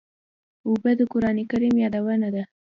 [0.67, 2.43] اوبه د قرآن کریم یادونه ده.